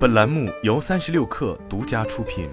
[0.00, 2.48] 本栏目由三十六氪独家出品。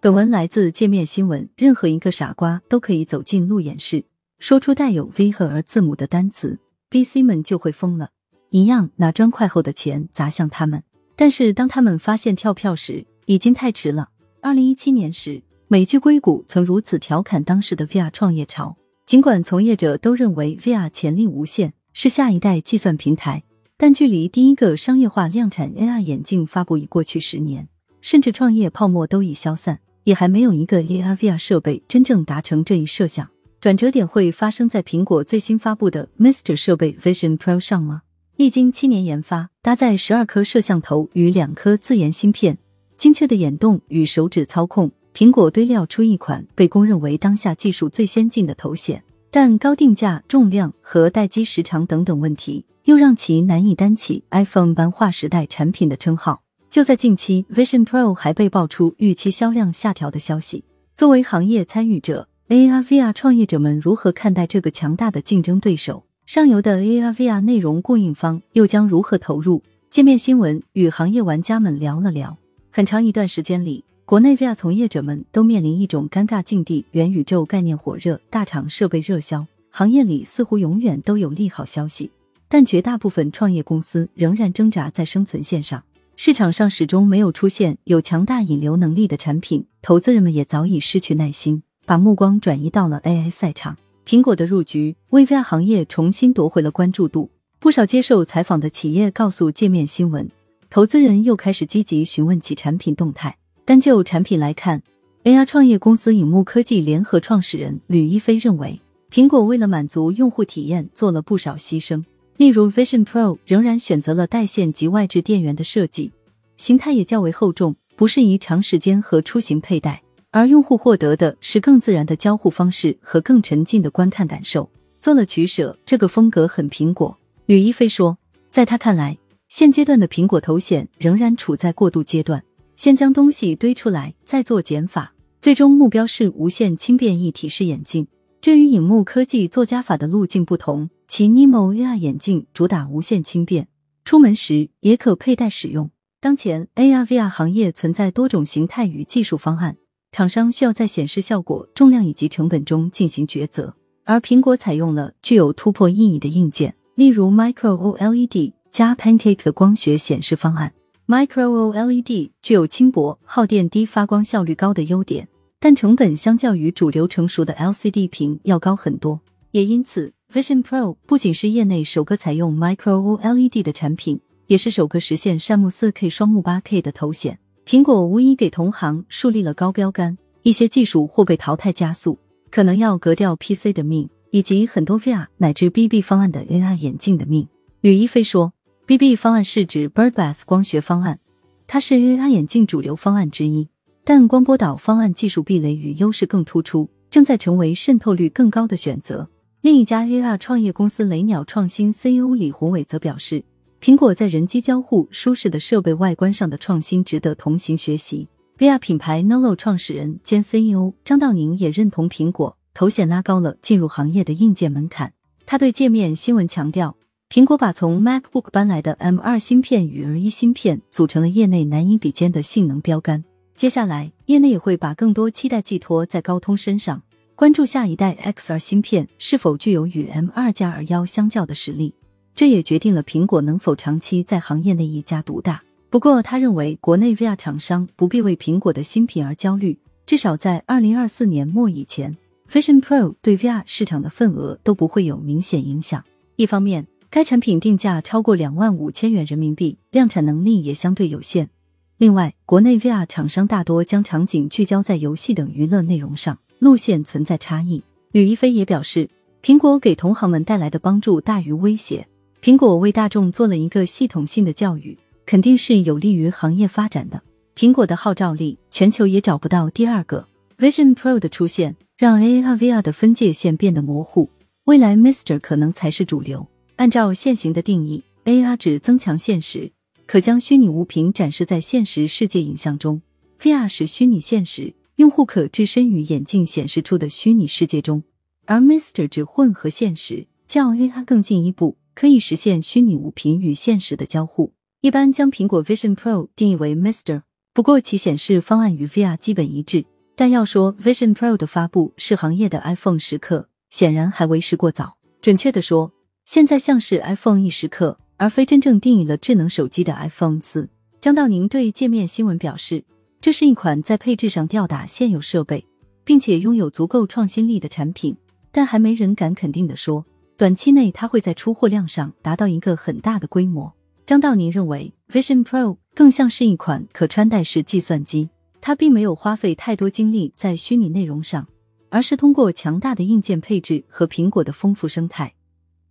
[0.00, 1.48] 本文来自界面新闻。
[1.54, 4.04] 任何一个傻瓜都可以走进路演室，
[4.40, 6.58] 说出带有 V 和 R 字母的单词
[6.90, 8.10] ，BC 们就会疯了，
[8.50, 10.82] 一样拿砖块后的钱砸向他们。
[11.14, 14.08] 但是当他们发现跳票时，已经太迟了。
[14.42, 18.76] 二零一七年时，美剧《硅谷》曾如此调侃当时的 VR 创业潮。
[19.06, 23.42] 尽管从业者都认为 VR 潜力无限，是下一代计算平台，
[23.78, 27.66] 但距离第一个商业化量产 AR 眼镜发布已过去十年，
[28.02, 33.26] 甚至创业泡沫都已消散，也还没有一个 AR VR 设备真正达成这一设想。
[33.62, 38.02] 转折点会发生在苹果最新发布的 MR 设备 Vision Pro 上吗？
[38.36, 42.58] 历经七年研发，搭载十二颗摄像头与两颗自研芯片，
[42.98, 44.92] 精确的眼动与手指操控。
[45.14, 49.02] 苹果堆料出一款被公认为当下技术最先进的头显，
[49.38, 56.42] 但高定价、重量和待机时长等等问题，又让其难以担起 iPhone 般划时代产品的称号。
[56.70, 60.64] 就在近期，Vision Pro 还被爆出预期销量下调的消息。
[60.96, 66.04] 作为行业参与者，AR VR 创业者们如何看待这个强大的竞争对手？
[66.24, 69.62] 上游的 AR VR 内容供应方又将如何投入？
[69.90, 72.38] 界面新闻与行业玩家们聊了聊。
[72.70, 73.84] 很长一段时间里。
[74.06, 82.12] 国内 VR 从业者们都面临一种尴尬境地：元宇宙概念火热，大厂设备热销，行业里似乎永远都有利好消息，
[82.48, 85.82] 但绝大部分创业公司仍然挣扎在生存线上。
[86.16, 93.76] 市场上始终没有出现有强大引流能力的产品，投资人们也早已失去耐心，把目光转移到了 AI 赛场。
[94.06, 97.28] 苹果的入局为 VR 行业重新夺回了关注度。
[97.58, 100.30] 不少接受采访的企业告诉界面新闻，
[100.70, 103.36] 投资人又开始积极询问起产品动态。
[103.66, 104.80] 单就产品来看
[105.24, 112.04] ，AR 创业公司影幕科技联合创始人吕一飞认为，苹果为了满足用户体验做了不少牺牲。
[112.36, 116.12] 例如，Vision Pro 仍然选择了带线及外置电源的设计，
[116.56, 124.70] 形态也较为厚重，不适宜长时间和出行佩戴，而用户获得的是更自然的交互方式和更沉浸的观看感受。
[125.00, 127.18] 做了取舍，这个风格很苹果。
[127.46, 128.16] 吕一飞说，
[128.48, 129.18] 在他看来，
[129.48, 132.40] 现阶段的苹果头显仍然处在过渡阶段。
[132.76, 138.06] 先将东西堆出来，再做减法，最终目标是无限轻便一体式眼镜。
[138.40, 143.66] 这与影幕科技做加法的路径不同，其 Nemo AR 眼镜主打无限轻便，
[144.04, 145.90] 出门时也可佩戴使用。
[146.20, 149.78] 当前 AR VR 行业存在多种形态与技术方案，
[150.12, 153.74] 厂商需要在显示效果、重量以及成本中进行抉择。
[154.04, 160.72] 而苹果采用了具有突破意义的硬件，例如 Micro OLED 加 Pancake 的光学显示方案。
[161.08, 165.28] Micro OLED 具有轻薄、耗电低、发光效率高的优点，
[165.60, 169.20] 但成本相较于主流成熟的 LCD 屏要高很多。
[169.52, 174.18] 也因此，Vision Pro 不仅是业内首个采用 Micro OLED 的产品，
[174.48, 177.38] 也是首个实现善目 4K 双目 8K 的头显。
[177.64, 182.18] 苹果无疑给同行树立了高标杆，一些技术或被淘汰加速，
[182.50, 187.46] 可能要革掉 PC 的命，以及很多 VR 乃至 BB 方案的 AR 眼镜的命。
[187.80, 188.54] 吕一飞说。
[188.86, 191.18] BB 方案是指 Birdbath 光学方案，
[191.66, 193.68] 它是 AR 眼镜主流方案之一，
[194.04, 199.28] 但光波导方案技术壁垒与优势更突出，正在成为渗透率更高的选择。
[199.60, 203.44] 另一家 AR 创业公司雷鸟创新 CEO 李宏伟则表示，
[203.80, 208.28] 苹果在人机交互、舒适的设备外观上的创新值得同行学习。
[208.56, 215.12] VR 品牌 Nolo 创始人兼 CEO 张道宁也认同苹果头显拉高了进入行业的硬件门槛。
[215.44, 216.96] 他对界面新闻强调。
[217.28, 223.24] 苹果把从 MacBook 搬来的 M 二芯片与 R 一芯片组成了业内难以比肩的性能标杆。
[223.56, 227.02] 接下来，业内也会把更多期待寄托在高通身上，
[227.34, 231.92] 关注下一代 XR 芯片是否具有与 M 二加 R 幺相较的实力。
[232.32, 235.60] 这也决定了苹果能否长期在行业内一家独大。
[235.90, 239.76] 不过，他认为国内 VR 厂商不必为苹果的新品而焦虑，
[240.06, 242.16] 至少在二零二四年末以前
[242.50, 246.04] ，Vision Pro 对 VR 市场的份额都不会有明显影响。
[246.36, 246.86] 一方面，
[247.16, 251.48] 该产品定价超过两万五千元人民币，量产能力也相对有限。
[251.96, 257.82] 另外，国内 VR 厂商大多将场景聚焦在游戏等娱乐内容上，路线存在差异。
[258.12, 259.08] 吕一飞也表示，
[259.42, 262.06] 苹果给同行们带来的帮助大于威胁。
[262.42, 267.22] 苹果为大众做了一个系统性的教育，肯定是有利于行业发展的。
[267.56, 270.28] 苹果的号召力，全球也找不到第二个。
[270.58, 274.28] Vision Pro 的出现，让 AR VR 的分界线变得模糊，
[274.66, 276.46] 未来 Mister 可能才是主流。
[276.76, 279.72] 按照现行的定义，AR 指增强现实，
[280.06, 283.00] 可将虚拟物品展示在现实世界影像中
[283.40, 288.02] ；VR 是虚拟现实，用户可置身于眼镜显示出的虚拟世界中；
[288.44, 294.52] 而 Mister 指混合现实，较 AR 更进一步，可以实现虚拟物品与现实的交互。
[294.82, 297.22] 一般将苹果 Vision Pro 定义为 Mister，
[297.54, 299.86] 不过其显示方案与 VR 基本一致。
[300.14, 304.98] 但要说 Vision Pro 的发布是行业的 iPhone 时刻，显然还为时过早。
[305.22, 305.92] 准确的说，
[306.26, 310.68] 现在像是 iPhone 一时刻，而非真正定义了智能手机的 iPhone 四。
[311.00, 312.84] 张道宁对界面新闻表示，
[313.20, 315.64] 这是一款在配置上吊打现有设备，
[316.04, 318.16] 并且拥有足够创新力的产品，
[318.50, 320.04] 但还没人敢肯定的说。
[320.36, 323.72] 短期内，它会在出货量上达到一个很大的规模。
[324.04, 328.28] 张道宁认为，Vision Pro 更像是一款可穿戴式计算机，
[328.60, 331.46] 它并没有花费太多精力在虚拟内容上，
[331.88, 335.32] 而是通过强大的硬件配置和苹果的丰富生态，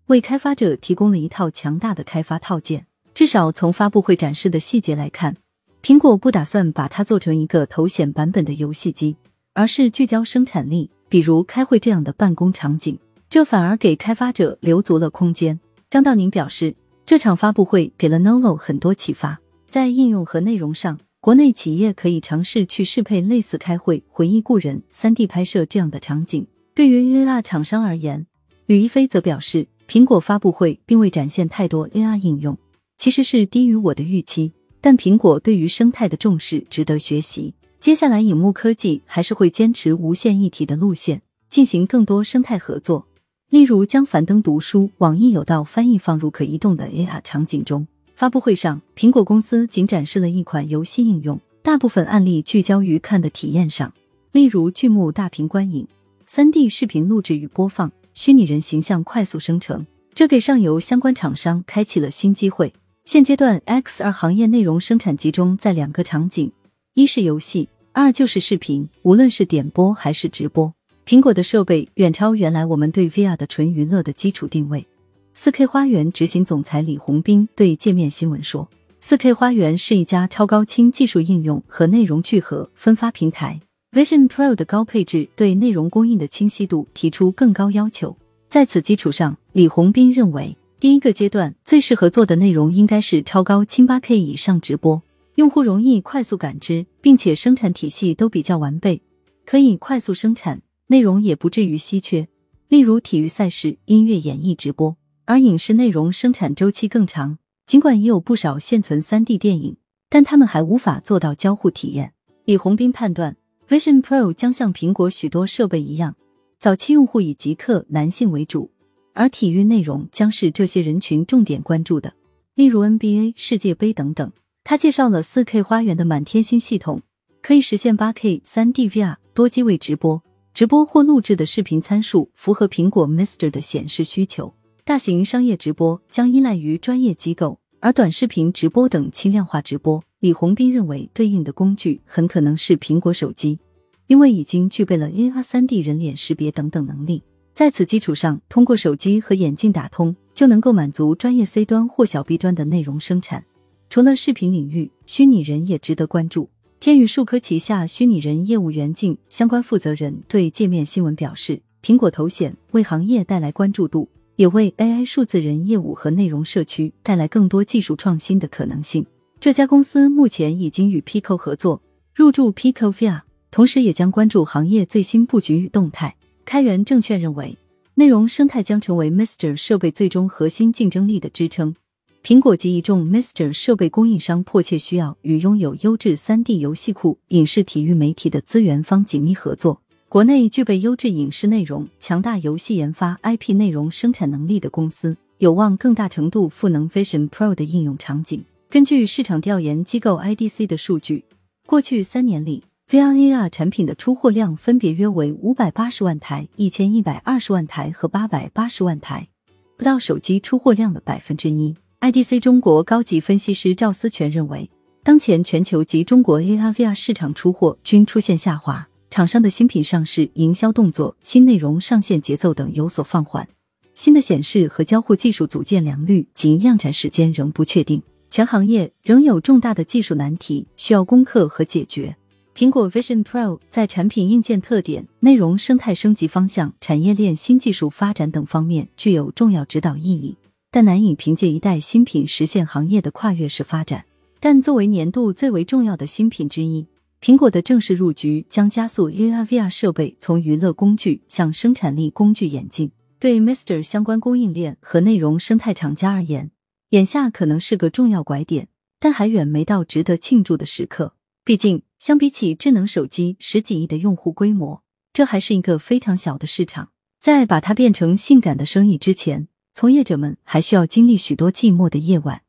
[0.08, 2.86] 为开发者提供了一套强大的开发套件。
[3.14, 5.36] 至少从发布会展示的细节来看，
[5.82, 9.16] 苹果不打算把它做成一个头显版本的游戏机，
[9.54, 13.00] 而是聚焦生产力，比如开会这样的办公场景。
[13.30, 15.60] 这反而给开发者留足了空间。
[15.90, 16.76] 张道宁表示，
[17.06, 26.46] 这场发布会给了 Novo 很多启发，在应用和内容上，国内企业可以尝试去适配类似开会、回忆故人、三 D 拍摄这样的场景。
[26.74, 28.28] 对于 AR 厂商而言，
[28.66, 32.58] 吕一飞则表示，苹果发布会并未展现太多 AR 应用，
[32.98, 34.52] 其实是低于我的预期。
[34.82, 37.54] 但苹果对于生态的重视值得学习。
[37.80, 43.06] 接下来，影幕科技还是会坚持无线一体的路线，进行更多生态合作。
[43.50, 47.88] 例如，将樊登读书、网易有道翻译放入可移动的 AR 场景中。
[48.16, 53.94] 发布会上，苹果公司仅展示了一款游戏应用，大部分案例聚焦于看的体验上，
[54.32, 55.88] 例如巨幕大屏观影、
[56.26, 62.74] 三 D 视频录制与播放、虚拟人形象快速生成，这给上游相关厂商开启了新机会。
[63.04, 66.50] 现阶段，XR 行业内容生产集中在两个场景：
[66.94, 70.74] 一是游戏，二就是视频，无论是点播还是直播。
[71.06, 74.88] 苹果的设备远超原来我们对 VR 的纯娱乐的基础定位。
[75.34, 78.70] 四 K 花园执行总裁李红斌对界面新闻说
[79.02, 83.60] ：“四 K 花园是一家超高清技术应用和内容聚合分发平台。
[83.96, 88.14] Vision Pro 的高配置对内容供应的清晰度提出更高要求。
[88.50, 95.02] 在此基础上，李红斌认为，第一个阶段最适合做的内容应该是超高清 8K 以上直播，
[95.36, 99.02] 用户容易快速感知，并且生产体系都比较完备，
[99.46, 102.28] 可以快速生产。”内容也不至于稀缺，
[102.68, 107.38] 例如体育赛事、音乐演绎直播，而影视内容生产周期更长。
[107.66, 109.78] 尽管也有不少现存三 D 电影，
[110.10, 112.12] 但他们还无法做到交互体验。
[112.44, 116.16] 李红斌判断，Vision Pro 将像苹果许多设备一样，
[116.58, 118.72] 早期用户以极客男性为主，
[119.14, 122.14] 而体育内容将是这些人群重点关注的，
[122.56, 124.32] 例如 NBA 世界杯等等。
[124.64, 127.02] 他介绍了四 K 花园的满天星系统，
[127.42, 130.22] 可以实现八 K 三 D VR 多机位直播。
[130.54, 134.54] 直播或录制的视频参数符合苹果 Mister 的显示需求。
[134.86, 143.60] 大型商业直播将依赖于专业机构，而短视频直播等轻量化直播，李红斌认为对应的工具很可能是苹果手机，
[144.08, 147.22] 因为已经具备了 AR 三 D 人脸识别等等能力。
[147.54, 153.46] 在此基础上，通过手机和眼镜打通，就能够满足专业 C 端或小 B 端的内容生产。
[153.88, 156.50] 除了视频领域，虚拟人也值得关注。
[156.80, 169.06] 天宇数科旗下虚拟人业务袁静相关负责人对界面新闻表示，苹果头显为行业带来关注度，也为 AI 数字人业务和内容社区带来更多技术创新的可能性。
[169.40, 171.82] 这家公司目前已经与 Pico 合作
[172.14, 176.16] 入驻 Pico VR，同时也将关注行业最新布局与动态。
[176.44, 177.58] 开源证券认为，
[177.96, 181.76] 内容生态将成为 Mister 设备最终核心竞争力的支撑。
[182.24, 189.82] 苹果及一众 Mister 设备供应商迫切需要与拥有优质三 D 游戏库、影视、体育媒体的资源方紧密合作。
[190.16, 198.42] 国内具备优质影视内容、强大游戏研发、IP 内容生产能力的公司，有望更大程度赋能 Vision Pro 的应用场景。
[198.70, 201.26] 根据市场调研机构 IDC 的数据，
[201.68, 209.28] 过去三年里，VR AR 产品的出货量分别约为五百八十万台、一千一百二十万台和八百八十万台，
[209.76, 211.76] 不到手机出货量的百分之一。
[212.00, 214.70] IDC 中国高级分析师赵思全认为，
[215.04, 223.48] 当前全球及中国 AR VR 市场出货均出现下滑，厂商的新品上市、营销动作、新内容上线节奏等有所放缓，
[223.94, 232.18] 新的显示和交互技术组件良率及量产时间仍不确定，全行业仍有重大的技术难题需要攻克和解决。
[232.54, 240.36] 苹果 Vision Pro 在产品硬件特点、内容生态升级方向、产业链新技术发展等方面具有重要指导意义。
[240.70, 244.04] 但难以凭借一代新品实现行业的跨越式发展。
[244.42, 246.86] 但作为年度最为重要的新品之一，
[247.26, 252.92] 苹果的正式入局将加速 AR VR 设备从娱乐工具向生产力工具演进。
[253.18, 256.52] 对 Mister 相关供应链和内容生态厂家而言，
[256.90, 258.68] 眼下可能是个重要拐点，
[259.00, 261.16] 但还远没到值得庆祝的时刻。
[261.44, 266.90] 毕竟，相比起智能手机十几亿的用户规模，这还是一个非常小的市场。
[267.20, 272.44] 在把它变成性感的生意之前，从业者们还需要经历许多寂寞的夜晚。